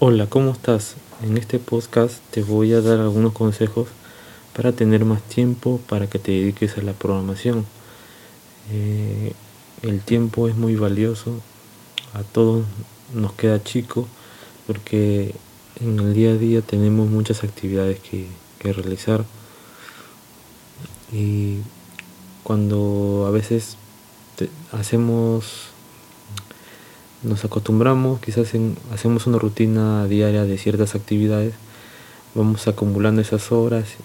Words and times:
Hola, 0.00 0.28
¿cómo 0.28 0.52
estás? 0.52 0.94
En 1.24 1.36
este 1.36 1.58
podcast 1.58 2.18
te 2.30 2.44
voy 2.44 2.72
a 2.72 2.80
dar 2.80 3.00
algunos 3.00 3.32
consejos 3.32 3.88
para 4.54 4.70
tener 4.70 5.04
más 5.04 5.20
tiempo 5.22 5.80
para 5.88 6.08
que 6.08 6.20
te 6.20 6.30
dediques 6.30 6.78
a 6.78 6.82
la 6.82 6.92
programación. 6.92 7.66
Eh, 8.70 9.32
el 9.82 10.00
tiempo 10.02 10.46
es 10.46 10.54
muy 10.54 10.76
valioso, 10.76 11.40
a 12.14 12.22
todos 12.22 12.64
nos 13.12 13.32
queda 13.32 13.64
chico 13.64 14.06
porque 14.68 15.34
en 15.80 15.98
el 15.98 16.14
día 16.14 16.30
a 16.30 16.36
día 16.36 16.62
tenemos 16.62 17.10
muchas 17.10 17.42
actividades 17.42 17.98
que, 17.98 18.28
que 18.60 18.72
realizar 18.72 19.24
y 21.12 21.56
cuando 22.44 23.24
a 23.26 23.32
veces 23.32 23.76
hacemos 24.70 25.72
nos 27.22 27.44
acostumbramos, 27.44 28.20
quizás 28.20 28.52
hacemos 28.92 29.26
una 29.26 29.38
rutina 29.38 30.06
diaria 30.06 30.44
de 30.44 30.58
ciertas 30.58 30.94
actividades, 30.94 31.54
vamos 32.34 32.68
acumulando 32.68 33.20
esas 33.20 33.50
horas 33.50 33.96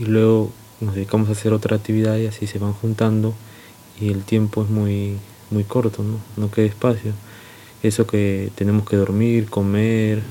y 0.00 0.04
luego 0.04 0.52
nos 0.80 0.94
dedicamos 0.94 1.28
a 1.28 1.32
hacer 1.32 1.52
otra 1.52 1.76
actividad 1.76 2.16
y 2.18 2.26
así 2.26 2.46
se 2.46 2.58
van 2.58 2.72
juntando 2.72 3.34
y 4.00 4.08
el 4.08 4.24
tiempo 4.24 4.62
es 4.62 4.70
muy, 4.70 5.16
muy 5.50 5.64
corto, 5.64 6.02
¿no? 6.02 6.18
no 6.36 6.50
queda 6.50 6.66
espacio. 6.66 7.12
Eso 7.82 8.06
que 8.06 8.50
tenemos 8.54 8.88
que 8.88 8.96
dormir, 8.96 9.48
comer, 9.48 10.22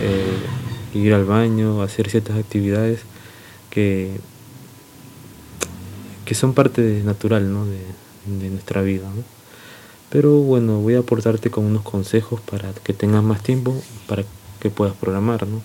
eh, 0.00 0.98
ir 0.98 1.14
al 1.14 1.24
baño, 1.24 1.82
hacer 1.82 2.10
ciertas 2.10 2.36
actividades 2.36 3.00
que, 3.70 4.10
que 6.24 6.34
son 6.34 6.54
parte 6.54 7.02
natural 7.04 7.52
¿no? 7.52 7.64
de, 7.66 8.50
nuestra 8.50 8.82
vida. 8.82 9.08
Pero 10.12 10.40
bueno, 10.40 10.78
voy 10.80 10.94
a 10.94 10.98
aportarte 10.98 11.50
con 11.50 11.64
unos 11.64 11.80
consejos 11.80 12.38
para 12.42 12.74
que 12.74 12.92
tengas 12.92 13.24
más 13.24 13.42
tiempo 13.42 13.74
para 14.06 14.24
que 14.60 14.68
puedas 14.68 14.94
programar. 14.94 15.46
¿no? 15.46 15.62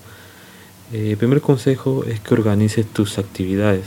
Eh, 0.93 1.11
el 1.11 1.17
primer 1.17 1.41
consejo 1.41 2.05
es 2.05 2.21
que 2.21 2.33
organices 2.33 2.85
tus 2.87 3.17
actividades. 3.17 3.83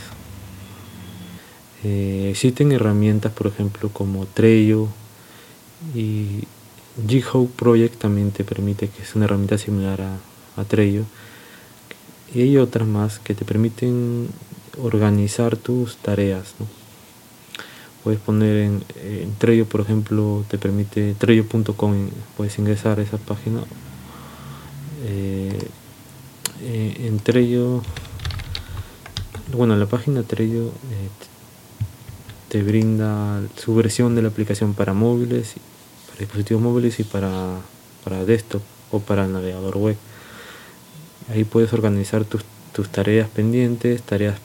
Eh, 1.83 2.27
existen 2.29 2.71
herramientas, 2.71 3.31
por 3.31 3.47
ejemplo, 3.47 3.89
como 3.89 4.27
Trello 4.27 4.87
y 5.95 6.43
GitHub 7.07 7.49
Project 7.53 7.99
también 7.99 8.29
te 8.29 8.43
permite, 8.43 8.87
que 8.87 9.01
es 9.01 9.15
una 9.15 9.25
herramienta 9.25 9.57
similar 9.57 9.99
a, 9.99 10.17
a 10.61 10.63
Trello. 10.63 11.05
Y 12.35 12.41
hay 12.41 12.57
otras 12.57 12.87
más 12.87 13.17
que 13.17 13.33
te 13.33 13.45
permiten 13.45 14.27
organizar 14.79 15.57
tus 15.57 15.97
tareas. 15.97 16.53
¿no? 16.59 16.80
Puedes 18.03 18.19
poner 18.19 18.57
en, 18.57 19.35
Trello, 19.37 19.65
por 19.65 19.81
ejemplo, 19.81 20.43
te 20.49 20.57
permite 20.57 21.15
trello.com, 21.17 22.09
puedes 22.37 22.57
ingresar 22.57 22.99
a 22.99 23.03
esa 23.03 23.17
página. 23.17 23.61
Eh, 25.05 25.59
eh, 26.63 27.05
en 27.07 27.19
Trello, 27.19 27.81
bueno, 29.55 29.75
la 29.75 29.85
página 29.85 30.23
Trello 30.23 30.67
eh, 30.67 31.09
te 32.49 32.63
brinda 32.63 33.41
su 33.57 33.75
versión 33.75 34.15
de 34.15 34.21
la 34.21 34.29
aplicación 34.29 34.73
para 34.73 34.93
móviles, 34.93 35.55
para 36.07 36.19
dispositivos 36.19 36.61
móviles 36.61 36.99
y 36.99 37.03
para, 37.03 37.57
para 38.03 38.25
desktop 38.25 38.61
o 38.91 38.99
para 38.99 39.25
el 39.25 39.33
navegador 39.33 39.77
web. 39.77 39.97
Ahí 41.29 41.43
puedes 41.43 41.71
organizar 41.73 42.25
tus, 42.25 42.43
tus 42.73 42.89
tareas 42.89 43.29
pendientes, 43.29 44.01
tareas 44.01 44.37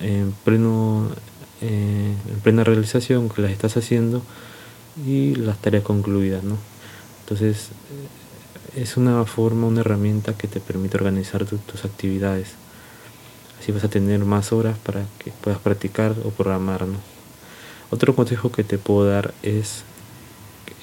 en 0.00 0.34
pleno 0.44 1.10
eh, 1.60 2.14
en 2.28 2.40
plena 2.40 2.64
realización 2.64 3.28
que 3.28 3.40
las 3.40 3.52
estás 3.52 3.76
haciendo 3.76 4.22
y 5.06 5.36
las 5.36 5.58
tareas 5.58 5.84
concluidas 5.84 6.42
¿no? 6.42 6.56
entonces 7.20 7.68
eh, 8.74 8.82
es 8.82 8.96
una 8.96 9.24
forma 9.24 9.68
una 9.68 9.80
herramienta 9.80 10.36
que 10.36 10.48
te 10.48 10.58
permite 10.58 10.96
organizar 10.96 11.44
tus 11.44 11.84
actividades 11.84 12.54
así 13.60 13.70
vas 13.70 13.84
a 13.84 13.88
tener 13.88 14.24
más 14.24 14.52
horas 14.52 14.76
para 14.78 15.04
que 15.18 15.30
puedas 15.30 15.60
practicar 15.60 16.14
o 16.24 16.30
programar 16.30 16.86
¿no? 16.86 16.98
otro 17.90 18.16
consejo 18.16 18.50
que 18.50 18.64
te 18.64 18.76
puedo 18.76 19.08
dar 19.08 19.32
es 19.42 19.84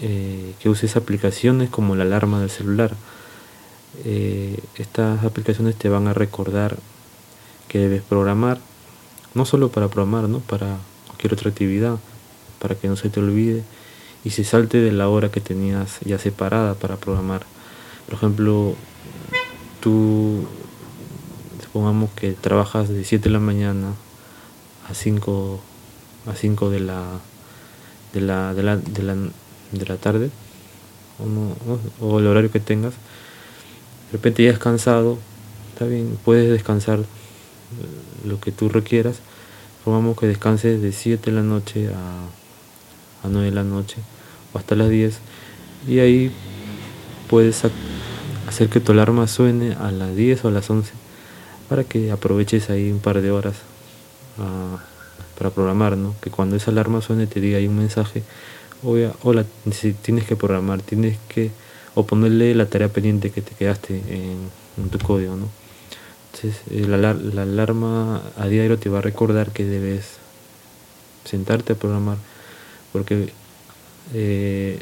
eh, 0.02 0.54
que 0.62 0.70
uses 0.70 0.96
aplicaciones 0.96 1.70
como 1.70 1.96
la 1.96 2.04
alarma 2.04 2.40
del 2.40 2.50
celular 2.50 2.96
estas 4.78 5.26
aplicaciones 5.26 5.76
te 5.76 5.90
van 5.90 6.08
a 6.08 6.14
recordar 6.14 6.78
que 7.68 7.80
debes 7.80 8.02
programar 8.02 8.60
no 9.34 9.46
solo 9.46 9.70
para 9.70 9.88
programar, 9.88 10.28
¿no? 10.28 10.40
para 10.40 10.78
cualquier 11.08 11.34
otra 11.34 11.50
actividad, 11.50 11.98
para 12.60 12.76
que 12.76 12.88
no 12.88 12.96
se 12.96 13.10
te 13.10 13.20
olvide 13.20 13.64
y 14.24 14.32
se 14.32 14.44
salte 14.44 14.78
de 14.80 14.92
la 14.92 15.10
hora 15.10 15.30
que 15.30 15.42
tenías 15.42 16.00
ya 16.06 16.20
separada 16.20 16.76
para 16.76 16.98
programar. 16.98 17.46
Por 18.06 18.16
ejemplo, 18.16 18.76
tú, 19.80 20.46
supongamos 21.64 22.12
que 22.12 22.34
trabajas 22.34 22.90
de 22.90 23.04
7 23.04 23.26
de 23.26 23.30
la 23.32 23.40
mañana 23.40 23.94
a 24.90 24.94
5, 24.94 25.60
a 26.28 26.36
5 26.36 26.70
de 26.70 26.80
la, 26.82 27.04
de 28.14 28.22
la, 28.22 28.54
de 28.54 28.64
la, 28.64 28.78
de 28.78 29.04
la, 29.04 29.16
de 29.16 29.86
la 29.86 29.98
tarde, 29.98 30.30
o, 31.20 32.06
o 32.06 32.20
el 32.20 32.28
horario 32.28 32.52
que 32.52 32.60
tengas, 32.60 32.94
de 32.94 34.14
repente 34.14 34.44
ya 34.44 34.52
has 34.52 34.60
cansado, 34.60 35.18
está 35.74 35.86
bien, 35.86 36.18
puedes 36.24 36.52
descansar 36.52 37.00
lo 38.26 38.40
que 38.40 38.52
tú 38.52 38.70
requieras. 38.70 39.18
Formamos 39.84 40.18
que 40.18 40.28
descanses 40.28 40.82
de 40.82 40.92
7 40.92 41.32
de 41.32 41.36
la 41.36 41.44
noche 41.44 41.90
a, 41.90 43.26
a 43.26 43.30
9 43.30 43.50
de 43.50 43.56
la 43.56 43.64
noche 43.64 43.98
o 44.54 44.58
hasta 44.58 44.76
las 44.76 44.90
10 44.90 45.20
y 45.88 46.00
ahí 46.00 46.32
puedes 47.30 47.64
hacer 48.48 48.70
que 48.70 48.80
tu 48.80 48.92
alarma 48.92 49.28
suene 49.28 49.74
a 49.74 49.92
las 49.92 50.16
10 50.16 50.46
o 50.46 50.48
a 50.50 50.52
las 50.52 50.70
11 50.70 50.92
para 51.70 51.84
que 51.84 52.12
aproveches 52.12 52.70
ahí 52.70 52.92
un 52.92 53.00
par 53.00 53.22
de 53.22 53.32
horas 53.32 53.56
ah, 54.38 54.78
para 55.38 55.50
programar, 55.50 55.98
¿no? 55.98 56.14
Que 56.22 56.30
cuando 56.30 56.56
esa 56.56 56.72
alarma 56.72 57.02
suene 57.02 57.28
te 57.28 57.40
diga 57.40 57.58
ahí 57.58 57.68
un 57.68 57.78
mensaje, 57.78 58.24
hola, 58.84 59.46
tienes 60.02 60.26
que 60.26 60.36
programar, 60.36 60.82
tienes 60.82 61.18
que 61.30 61.52
o 61.96 62.06
ponerle 62.06 62.54
la 62.56 62.66
tarea 62.66 62.90
pendiente 62.90 63.32
que 63.32 63.42
te 63.42 63.54
quedaste 63.56 63.96
en, 63.96 64.38
en 64.78 64.90
tu 64.90 65.00
código, 65.00 65.36
¿no? 65.36 65.61
Eh, 66.44 66.86
la, 66.88 66.98
la, 66.98 67.42
alarma 67.44 68.22
a 68.38 68.48
diario 68.48 68.80
te 68.80 68.90
va 68.90 69.00
a 69.00 69.02
recordar 69.02 69.52
que 69.52 69.66
debes 69.66 70.18
sentarte 71.26 71.74
a 71.74 71.76
programar 71.76 72.18
porque 72.94 73.32
eh, 74.14 74.80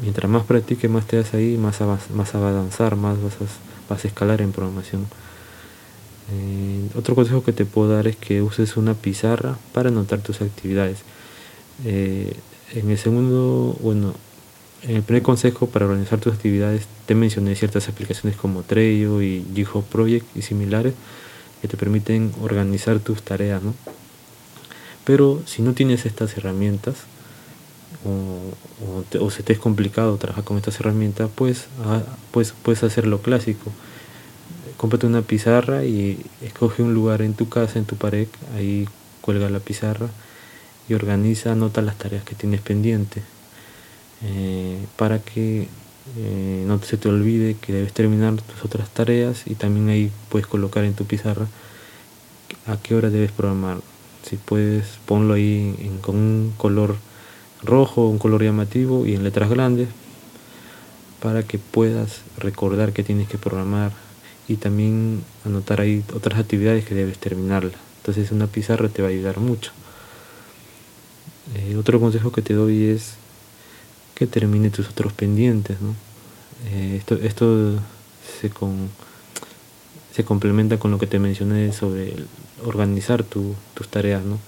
mientras 0.00 0.30
más 0.30 0.44
practiques, 0.44 0.90
más 0.90 1.06
te 1.06 1.16
das 1.16 1.34
ahí, 1.34 1.58
más, 1.58 1.80
más 1.80 2.34
a 2.34 2.38
avanzar, 2.38 2.96
más 2.96 3.22
vas 3.22 3.34
a, 3.34 3.92
vas 3.92 4.04
a 4.04 4.08
escalar 4.08 4.40
en 4.40 4.52
programación. 4.52 5.06
Eh, 6.32 6.88
otro 6.96 7.14
consejo 7.14 7.44
que 7.44 7.52
te 7.52 7.66
puedo 7.66 7.94
dar 7.94 8.06
es 8.06 8.16
que 8.16 8.40
uses 8.40 8.76
una 8.76 8.94
pizarra 8.94 9.58
para 9.72 9.90
anotar 9.90 10.20
tus 10.20 10.40
actividades. 10.40 11.00
en 11.84 12.90
el 12.90 12.98
segundo, 12.98 13.76
bueno, 13.80 14.14
en 14.82 14.96
el 14.96 15.02
primer 15.02 15.22
consejo 15.22 15.68
para 15.68 15.86
organizar 15.86 16.18
tus 16.18 16.34
actividades 16.34 16.86
te 17.06 17.14
mencioné 17.14 17.54
ciertas 17.54 17.88
aplicaciones 17.88 18.36
como 18.36 18.62
Trello 18.62 19.22
y 19.22 19.44
GitHub 19.54 19.84
Project 19.84 20.26
y 20.36 20.42
similares 20.42 20.94
que 21.60 21.68
te 21.68 21.76
permiten 21.76 22.32
organizar 22.42 22.98
tus 22.98 23.22
tareas, 23.22 23.62
¿no? 23.62 23.74
Pero 25.04 25.42
si 25.46 25.62
no 25.62 25.72
tienes 25.72 26.06
estas 26.06 26.36
herramientas 26.36 26.96
o, 28.04 29.30
se 29.30 29.42
te 29.44 29.52
es 29.52 29.58
complicado 29.58 30.16
trabajar 30.16 30.44
con 30.44 30.56
estas 30.56 30.80
herramientas, 30.80 31.30
pues, 31.34 31.66
ah, 31.84 32.02
pues 32.32 32.52
puedes 32.62 32.82
hacer 32.82 33.06
lo 33.06 33.22
clásico. 33.22 33.70
Cómprate 34.76 35.06
una 35.06 35.22
pizarra 35.22 35.84
y 35.84 36.24
escoge 36.40 36.82
un 36.82 36.94
lugar 36.94 37.22
en 37.22 37.34
tu 37.34 37.48
casa, 37.48 37.78
en 37.78 37.84
tu 37.84 37.96
pared, 37.96 38.26
ahí 38.56 38.88
cuelga 39.20 39.48
la 39.48 39.60
pizarra 39.60 40.08
y 40.88 40.94
organiza, 40.94 41.52
anota 41.52 41.82
las 41.82 41.96
tareas 41.96 42.24
que 42.24 42.34
tienes 42.34 42.60
pendientes 42.60 43.22
eh, 44.24 44.78
para 44.96 45.18
que 45.18 45.68
eh, 46.16 46.64
no 46.66 46.80
se 46.82 46.96
te 46.96 47.08
olvide 47.08 47.54
que 47.54 47.72
debes 47.72 47.92
terminar 47.92 48.34
tus 48.36 48.64
otras 48.64 48.88
tareas 48.90 49.42
y 49.46 49.54
también 49.54 49.88
ahí 49.88 50.10
puedes 50.28 50.46
colocar 50.46 50.84
en 50.84 50.94
tu 50.94 51.04
pizarra 51.04 51.46
a 52.66 52.76
qué 52.76 52.94
hora 52.94 53.10
debes 53.10 53.32
programar. 53.32 53.78
Si 54.22 54.36
puedes 54.36 54.98
ponlo 55.06 55.34
ahí 55.34 55.74
con 56.00 56.16
un 56.16 56.54
color 56.56 56.96
rojo, 57.62 58.08
un 58.08 58.18
color 58.18 58.42
llamativo 58.42 59.06
y 59.06 59.14
en 59.14 59.24
letras 59.24 59.48
grandes 59.50 59.88
para 61.20 61.44
que 61.44 61.58
puedas 61.58 62.22
recordar 62.38 62.92
que 62.92 63.04
tienes 63.04 63.28
que 63.28 63.38
programar 63.38 63.92
y 64.48 64.56
también 64.56 65.22
anotar 65.44 65.80
ahí 65.80 66.02
otras 66.14 66.38
actividades 66.38 66.84
que 66.84 66.94
debes 66.94 67.18
terminarla. 67.18 67.78
Entonces 67.98 68.32
una 68.32 68.48
pizarra 68.48 68.88
te 68.88 69.02
va 69.02 69.08
a 69.08 69.12
ayudar 69.12 69.38
mucho. 69.38 69.70
Eh, 71.54 71.76
otro 71.76 72.00
consejo 72.00 72.32
que 72.32 72.42
te 72.42 72.54
doy 72.54 72.86
es 72.86 73.14
que 74.22 74.26
termine 74.28 74.70
tus 74.70 74.88
otros 74.88 75.12
pendientes. 75.12 75.80
¿no? 75.80 75.94
Eh, 76.70 76.96
esto 76.96 77.16
esto 77.16 77.74
se, 78.40 78.50
con, 78.50 78.88
se 80.14 80.24
complementa 80.24 80.78
con 80.78 80.92
lo 80.92 80.98
que 80.98 81.08
te 81.08 81.18
mencioné 81.18 81.72
sobre 81.72 82.14
organizar 82.64 83.24
tu, 83.24 83.54
tus 83.74 83.88
tareas. 83.88 84.22
¿no? 84.22 84.38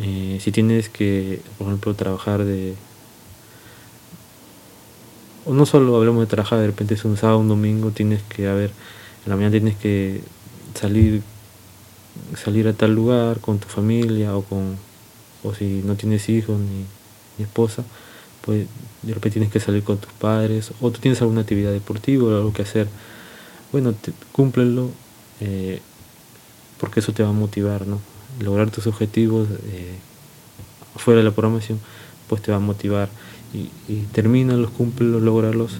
Eh, 0.00 0.38
si 0.40 0.52
tienes 0.52 0.88
que, 0.88 1.40
por 1.58 1.66
ejemplo, 1.66 1.94
trabajar 1.94 2.44
de 2.44 2.74
o 5.44 5.52
no 5.52 5.66
solo 5.66 5.96
hablamos 5.96 6.20
de 6.20 6.28
trabajar, 6.28 6.60
de 6.60 6.68
repente 6.68 6.94
es 6.94 7.04
un 7.04 7.16
sábado, 7.16 7.40
un 7.40 7.48
domingo, 7.48 7.90
tienes 7.90 8.22
que, 8.22 8.46
a 8.46 8.54
ver, 8.54 8.70
en 9.24 9.30
la 9.30 9.34
mañana 9.34 9.50
tienes 9.50 9.76
que 9.76 10.20
salir 10.78 11.20
salir 12.36 12.68
a 12.68 12.74
tal 12.74 12.94
lugar 12.94 13.40
con 13.40 13.58
tu 13.58 13.66
familia 13.66 14.36
o 14.36 14.42
con 14.42 14.76
o 15.42 15.52
si 15.52 15.82
no 15.84 15.96
tienes 15.96 16.28
hijos 16.28 16.60
ni, 16.60 16.84
esposa 17.42 17.82
pues 18.44 18.66
de 19.02 19.14
repente 19.14 19.34
tienes 19.34 19.52
que 19.52 19.60
salir 19.60 19.82
con 19.82 19.98
tus 19.98 20.12
padres 20.12 20.72
o 20.80 20.90
tú 20.90 21.00
tienes 21.00 21.20
alguna 21.22 21.42
actividad 21.42 21.72
deportiva 21.72 22.24
o 22.24 22.36
algo 22.36 22.52
que 22.52 22.62
hacer 22.62 22.88
bueno 23.72 23.94
cúmplelo 24.32 24.90
eh, 25.40 25.80
porque 26.78 27.00
eso 27.00 27.12
te 27.12 27.22
va 27.22 27.30
a 27.30 27.32
motivar 27.32 27.86
no 27.86 28.00
lograr 28.40 28.70
tus 28.70 28.86
objetivos 28.86 29.48
eh, 29.72 29.94
fuera 30.96 31.18
de 31.18 31.24
la 31.24 31.32
programación 31.32 31.78
pues 32.32 32.40
te 32.40 32.50
va 32.50 32.56
a 32.56 32.60
motivar. 32.60 33.10
Y, 33.52 33.68
y 33.92 34.06
termínalos 34.12 34.70
cúmplelos 34.70 35.20
lograrlos. 35.20 35.72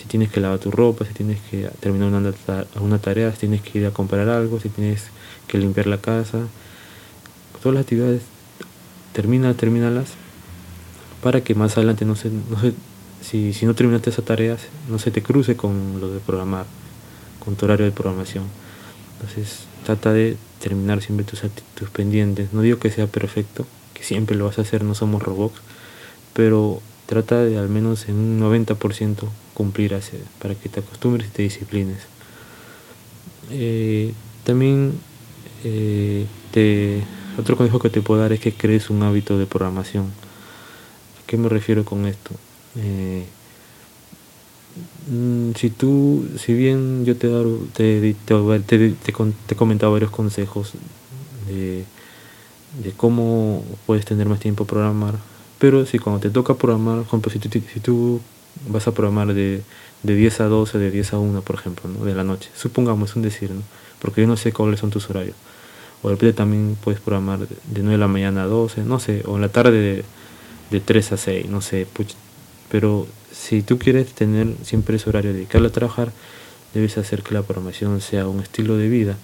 Si 0.00 0.06
tienes 0.08 0.30
que 0.30 0.40
lavar 0.40 0.58
tu 0.58 0.72
ropa 0.72 1.04
si 1.04 1.14
tienes 1.14 1.38
que 1.48 1.70
terminar 1.78 2.08
una, 2.08 2.32
una 2.80 2.98
tarea 2.98 3.30
si 3.30 3.38
tienes 3.38 3.60
que 3.60 3.78
ir 3.78 3.86
a 3.86 3.92
comprar 3.92 4.28
algo 4.28 4.58
si 4.58 4.68
tienes 4.68 5.04
que 5.46 5.58
limpiar 5.58 5.86
la 5.86 5.98
casa, 5.98 6.38
todas 7.62 7.74
las 7.74 7.82
actividades, 7.82 8.22
termina, 9.12 9.54
termínalas 9.54 10.14
para 11.22 11.42
que 11.42 11.54
más 11.54 11.76
adelante 11.76 12.04
no 12.04 12.16
se, 12.16 12.30
no 12.30 12.60
se 12.60 12.72
si, 13.20 13.52
si 13.52 13.66
no 13.66 13.74
terminaste 13.74 14.10
esas 14.10 14.24
tareas, 14.24 14.60
no 14.88 14.98
se 14.98 15.10
te 15.10 15.22
cruce 15.22 15.56
con 15.56 16.00
lo 16.00 16.10
de 16.10 16.20
programar, 16.20 16.66
con 17.44 17.56
tu 17.56 17.66
horario 17.66 17.84
de 17.84 17.92
programación. 17.92 18.44
Entonces, 19.14 19.64
trata 19.84 20.12
de 20.12 20.36
terminar 20.60 21.02
siempre 21.02 21.24
tus, 21.24 21.42
tus 21.74 21.90
pendientes. 21.90 22.52
No 22.52 22.62
digo 22.62 22.78
que 22.78 22.90
sea 22.90 23.06
perfecto, 23.06 23.66
que 23.94 24.02
siempre 24.02 24.36
lo 24.36 24.46
vas 24.46 24.58
a 24.58 24.62
hacer, 24.62 24.84
no 24.84 24.94
somos 24.94 25.22
robots, 25.22 25.60
pero 26.32 26.80
trata 27.06 27.42
de 27.42 27.58
al 27.58 27.68
menos 27.68 28.08
en 28.08 28.16
un 28.16 28.40
90% 28.40 29.28
cumplir 29.54 29.94
así, 29.94 30.16
para 30.40 30.54
que 30.54 30.68
te 30.68 30.80
acostumbres 30.80 31.28
y 31.28 31.30
te 31.30 31.42
disciplines. 31.42 31.98
Eh, 33.50 34.14
también 34.44 34.92
eh, 35.64 36.24
te, 36.52 37.02
otro 37.38 37.56
consejo 37.56 37.78
que 37.78 37.90
te 37.90 38.00
puedo 38.00 38.20
dar 38.20 38.32
es 38.32 38.40
que 38.40 38.52
crees 38.52 38.88
un 38.90 39.02
hábito 39.02 39.38
de 39.38 39.46
programación. 39.46 40.06
¿A 41.30 41.36
qué 41.36 41.36
me 41.36 41.48
refiero 41.48 41.84
con 41.84 42.06
esto? 42.06 42.32
Eh, 42.74 43.24
mm, 45.08 45.52
si 45.54 45.70
tú, 45.70 46.26
si 46.36 46.54
bien 46.54 47.04
yo 47.04 47.16
te, 47.16 47.28
te, 47.72 48.16
te, 48.16 49.12
he 49.48 49.54
comentado 49.54 49.92
varios 49.92 50.10
consejos 50.10 50.72
de, 51.46 51.84
cómo 52.96 53.64
puedes 53.86 54.04
tener 54.06 54.28
más 54.28 54.40
tiempo 54.40 54.64
a 54.64 54.66
programar, 54.66 55.14
pero 55.60 55.86
si 55.86 56.00
cuando 56.00 56.20
te 56.20 56.30
toca 56.30 56.54
programar, 56.54 56.96
por 56.96 57.06
ejemplo, 57.06 57.30
si 57.30 57.38
tú, 57.38 57.48
si 57.72 57.78
tú 57.78 58.20
vas 58.68 58.88
a 58.88 58.92
programar 58.92 59.32
de, 59.32 59.62
de 60.02 60.14
10 60.16 60.40
a 60.40 60.46
12, 60.46 60.78
de 60.78 60.90
10 60.90 61.12
a 61.12 61.20
1, 61.20 61.42
por 61.42 61.54
ejemplo, 61.54 61.88
de 62.04 62.12
la 62.16 62.24
noche, 62.24 62.50
supongamos, 62.56 63.14
un 63.14 63.22
decir, 63.22 63.52
¿no? 63.52 63.62
porque 64.00 64.22
yo 64.22 64.26
no 64.26 64.36
sé 64.36 64.52
cuáles 64.52 64.80
son 64.80 64.90
tus 64.90 65.08
horarios. 65.08 65.36
O 66.02 66.08
de 66.08 66.16
repente 66.16 66.32
también 66.32 66.76
puedes 66.82 67.00
programar 67.00 67.38
de 67.38 67.56
9 67.72 67.92
de 67.92 67.98
la 67.98 68.08
mañana 68.08 68.42
a 68.42 68.46
12, 68.46 68.82
no 68.82 68.98
sé, 68.98 69.22
o 69.26 69.36
en 69.36 69.42
la 69.42 69.48
tarde 69.48 69.78
de, 69.78 70.04
de 70.70 70.80
3 70.80 71.12
a 71.12 71.16
6, 71.16 71.48
no 71.48 71.60
sé. 71.60 71.86
Pero 72.70 73.06
si 73.32 73.62
tú 73.62 73.78
quieres 73.78 74.12
tener 74.12 74.48
siempre 74.62 74.96
ese 74.96 75.08
horario 75.08 75.32
dedicado 75.32 75.66
a 75.66 75.70
trabajar, 75.70 76.12
debes 76.74 76.98
hacer 76.98 77.22
que 77.22 77.34
la 77.34 77.42
programación 77.42 78.00
sea 78.00 78.26
un 78.26 78.40
estilo 78.40 78.76
de 78.76 78.88
vida. 78.88 79.16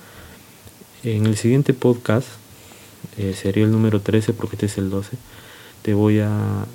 En 1.04 1.26
el 1.26 1.36
siguiente 1.36 1.72
podcast, 1.74 2.28
eh, 3.18 3.34
sería 3.40 3.64
el 3.64 3.70
número 3.70 4.00
13 4.00 4.32
porque 4.32 4.56
este 4.56 4.66
es 4.66 4.78
el 4.78 4.90
12, 4.90 5.16
te 5.82 5.94
voy 5.94 6.20
a, 6.20 6.66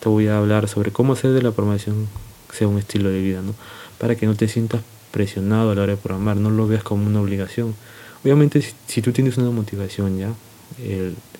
te 0.00 0.08
voy 0.08 0.28
a 0.28 0.38
hablar 0.38 0.68
sobre 0.68 0.90
cómo 0.90 1.12
hacer 1.12 1.32
de 1.32 1.42
la 1.42 1.50
programación 1.50 2.08
sea 2.52 2.68
un 2.68 2.78
estilo 2.78 3.10
de 3.10 3.20
vida, 3.20 3.42
¿no? 3.42 3.54
Para 3.98 4.14
que 4.16 4.26
no 4.26 4.34
te 4.34 4.48
sientas 4.48 4.80
presionado 5.10 5.70
a 5.70 5.74
la 5.74 5.82
hora 5.82 5.92
de 5.92 5.98
programar, 5.98 6.36
no 6.36 6.50
lo 6.50 6.66
veas 6.66 6.82
como 6.82 7.06
una 7.06 7.20
obligación. 7.20 7.74
Obviamente 8.22 8.62
si, 8.86 9.02
tú 9.02 9.12
tienes 9.12 9.36
una 9.36 9.50
motivación 9.50 10.18
ya, 10.18 10.32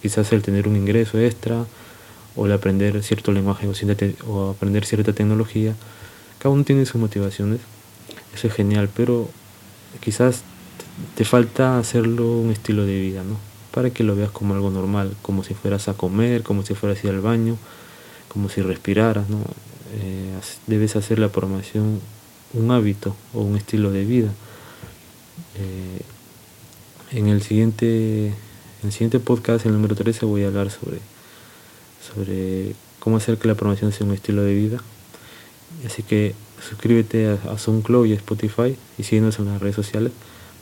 quizás 0.03 0.33
el 0.33 0.43
tener 0.43 0.69
un 0.69 0.77
ingreso 0.77 1.19
extra 1.19 1.65
o 2.37 2.47
el 2.47 2.53
aprender 2.53 3.03
cierto 3.03 3.33
lenguaje 3.33 3.69
o, 4.27 4.51
aprender 4.51 4.85
cierta 4.85 5.13
tecnología, 5.13 5.75
cada 6.39 6.55
uno 6.55 6.65
tiene 6.65 6.87
sus 6.87 7.01
motivaciones, 7.01 7.61
eso 8.35 8.47
es 8.47 8.53
genial, 8.53 8.89
pero 8.95 9.29
quizás 10.01 10.43
te 11.15 11.25
falta 11.25 11.79
hacerlo 11.79 12.39
un 12.39 12.51
estilo 12.51 12.85
de 12.85 13.01
vida, 13.01 13.23
¿no? 13.23 13.37
Para 13.73 13.91
que 13.91 14.05
lo 14.05 14.15
veas 14.17 14.31
como 14.31 14.55
algo 14.55 14.71
normal, 14.71 15.15
como 15.23 15.45
si 15.45 15.55
fueras 15.55 15.89
a 15.89 15.95
comer, 15.95 16.43
como 16.43 16.63
si 16.63 16.75
fueras 16.75 17.03
a 17.03 17.09
ir 17.09 17.15
al 17.15 17.21
baño, 17.21 17.57
como 18.29 18.49
si 18.49 18.63
respiraras, 18.63 19.29
¿no? 19.29 19.39
Eh, 19.95 20.39
debes 20.67 20.97
hacer 20.97 21.19
la 21.19 21.29
programación 21.29 22.01
un 22.53 22.71
hábito 22.71 23.17
o 23.35 23.41
un 23.41 23.57
estilo 23.57 23.91
de 23.91 24.05
vida. 24.05 24.31
Eh, 25.59 26.01
en 27.13 27.29
el 27.29 27.43
siguiente, 27.43 28.27
en 28.27 28.85
el 28.85 28.93
siguiente 28.93 29.21
podcast, 29.21 29.67
el 29.67 29.73
número 29.73 29.95
13, 29.95 30.27
voy 30.27 30.45
a 30.45 30.49
hablar 30.49 30.71
sobre, 30.71 30.99
sobre 32.15 32.75
cómo 33.01 33.17
hacer 33.17 33.39
que 33.39 33.49
la 33.49 33.55
programación 33.55 33.93
sea 33.93 34.07
un 34.07 34.13
estilo 34.13 34.43
de 34.43 34.55
vida. 34.55 34.79
Así 35.85 36.03
que 36.03 36.35
suscríbete 36.69 37.29
a, 37.29 37.53
a 37.53 37.59
SoundCloud 37.59 38.07
y 38.07 38.13
a 38.13 38.17
Spotify 38.17 38.77
y 38.99 39.03
síguenos 39.03 39.39
en 39.39 39.47
las 39.47 39.61
redes 39.61 39.77
sociales 39.77 40.13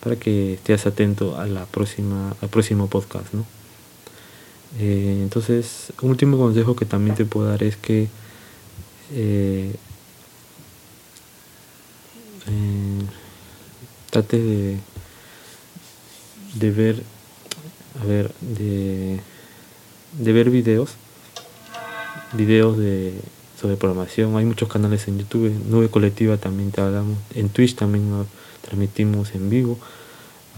para 0.04 0.16
que 0.16 0.54
estés 0.54 0.86
atento 0.86 1.38
a 1.38 1.46
la 1.46 1.64
próxima, 1.64 2.36
al 2.42 2.48
próximo 2.50 2.88
podcast. 2.88 3.32
¿no? 3.32 3.46
Eh, 4.78 5.20
entonces, 5.22 5.92
un 6.02 6.10
último 6.10 6.36
consejo 6.36 6.76
que 6.76 6.84
también 6.84 7.16
te 7.16 7.24
puedo 7.24 7.48
dar 7.48 7.62
es 7.62 7.76
que 7.76 8.08
eh, 9.12 9.74
eh, 12.46 13.02
trate 14.10 14.38
de, 14.38 14.78
de 16.54 16.70
ver, 16.70 17.02
a 18.02 18.04
ver, 18.04 18.32
de, 18.40 19.20
de 20.18 20.32
ver 20.32 20.50
videos, 20.50 20.90
videos 22.36 22.78
de, 22.78 23.14
sobre 23.60 23.76
programación. 23.76 24.36
Hay 24.36 24.44
muchos 24.44 24.68
canales 24.68 25.08
en 25.08 25.18
YouTube, 25.18 25.52
Nube 25.68 25.88
Colectiva 25.88 26.36
también 26.36 26.70
te 26.70 26.80
hablamos, 26.80 27.18
en 27.34 27.48
Twitch 27.48 27.74
también 27.74 28.10
nos 28.10 28.26
transmitimos 28.62 29.34
en 29.34 29.50
vivo, 29.50 29.78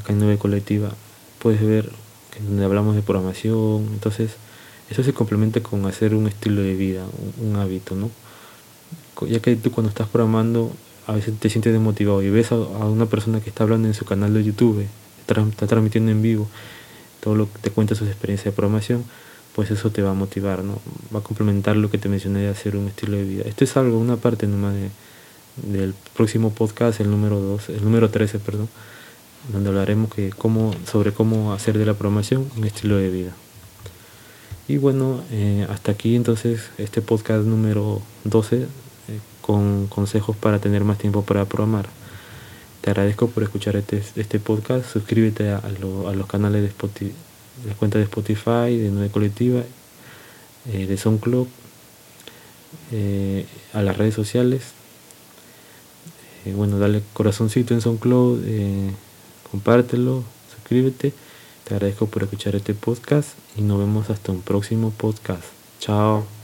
acá 0.01 0.13
en 0.13 0.21
Nube 0.21 0.39
Colectiva 0.39 0.91
puedes 1.39 1.61
ver 1.63 1.91
donde 2.41 2.65
hablamos 2.65 2.95
de 2.95 3.03
programación, 3.03 3.89
entonces 3.93 4.33
eso 4.91 5.03
se 5.03 5.13
complementa 5.13 5.61
con 5.61 5.87
hacer 5.87 6.15
un 6.15 6.27
estilo 6.27 6.63
de 6.63 6.75
vida, 6.75 7.05
un, 7.41 7.51
un 7.51 7.57
hábito, 7.57 7.95
¿no? 7.95 8.11
Ya 9.27 9.41
que 9.41 9.57
tú 9.57 9.71
cuando 9.71 9.89
estás 9.89 10.09
programando 10.09 10.73
a 11.07 11.13
veces 11.13 11.39
te 11.39 11.49
sientes 11.49 11.73
desmotivado 11.73 12.23
y 12.23 12.31
ves 12.31 12.53
a, 12.53 12.57
una 12.57 13.07
persona 13.07 13.41
que 13.41 13.49
está 13.49 13.63
hablando 13.63 13.89
en 13.89 13.95
su 13.95 14.05
canal 14.05 14.35
de 14.35 14.43
YouTube, 14.43 14.87
está 15.21 15.67
transmitiendo 15.67 16.11
en 16.11 16.21
vivo, 16.21 16.49
todo 17.21 17.35
lo 17.37 17.53
que 17.53 17.59
te 17.61 17.71
cuenta 17.71 17.95
sus 17.95 18.09
experiencias 18.09 18.47
de 18.47 18.53
programación, 18.57 19.05
pues 19.57 19.71
eso 19.71 19.91
te 19.91 20.03
va 20.03 20.11
a 20.11 20.15
motivar, 20.15 20.63
¿no? 20.63 20.79
Va 21.15 21.21
a 21.21 21.23
complementar 21.23 21.77
lo 21.77 21.91
que 21.91 21.97
te 21.97 22.11
mencioné 22.11 22.41
de 22.41 22.49
hacer 22.51 22.77
un 22.77 22.89
estilo 22.89 23.17
de 23.17 23.25
vida. 23.25 23.43
Esto 23.47 23.65
es 23.65 23.75
algo, 23.79 23.99
una 23.99 24.19
parte 24.19 24.47
nomás 24.47 24.75
de, 24.75 24.91
del 25.63 25.95
próximo 26.15 26.53
podcast, 26.53 27.01
el 27.01 27.11
número 27.11 27.41
2, 27.41 27.71
el 27.71 27.83
número 27.83 28.11
13, 28.11 28.39
perdón, 28.39 28.69
donde 29.51 29.71
hablaremos 29.71 30.13
que 30.13 30.29
cómo, 30.29 30.75
sobre 30.85 31.13
cómo 31.13 31.55
hacer 31.55 31.79
de 31.79 31.87
la 31.87 31.95
programación 31.95 32.51
un 32.55 32.65
estilo 32.65 32.99
de 32.99 33.09
vida. 33.09 33.33
Y 34.69 34.77
bueno, 34.77 35.23
eh, 35.31 35.67
hasta 35.71 35.93
aquí 35.93 36.17
entonces 36.17 36.69
este 36.77 37.01
podcast 37.01 37.45
número 37.47 38.03
12 38.25 38.67
con 39.41 39.87
consejos 39.87 40.37
para 40.37 40.59
tener 40.59 40.85
más 40.85 40.99
tiempo 40.99 41.23
para 41.23 41.47
programar. 41.47 41.89
Te 42.83 42.91
agradezco 42.91 43.29
por 43.29 43.43
escuchar 43.43 43.77
este, 43.77 44.03
este 44.17 44.39
podcast. 44.39 44.93
Suscríbete 44.93 45.49
a, 45.49 45.63
los 45.81 46.27
canales 46.27 46.61
de 46.61 46.69
Spotify, 46.69 47.15
las 47.65 47.77
cuentas 47.77 48.01
de 48.01 48.05
Spotify, 48.05 48.77
de 48.77 48.91
Nueva 48.91 49.13
Colectiva, 49.13 49.63
eh, 50.73 50.87
de 50.87 50.97
SoundCloud, 50.97 51.47
eh, 52.93 53.47
a 53.73 53.83
las 53.83 53.97
redes 53.97 54.15
sociales. 54.15 54.63
Eh, 56.45 56.53
bueno, 56.55 56.79
dale 56.79 57.03
corazoncito 57.13 57.75
en 57.75 57.81
SoundCloud, 57.81 58.41
compártelo, 59.51 60.25
suscríbete. 60.55 61.13
Te 61.65 61.75
agradezco 61.75 62.07
por 62.07 62.23
escuchar 62.23 62.55
este 62.55 62.75
podcast 62.75 63.31
y 63.57 63.63
nos 63.63 63.79
vemos 63.79 64.11
hasta 64.11 64.31
un 64.31 64.43
próximo 64.43 64.91
podcast. 64.91 65.45
Chao. 65.81 66.36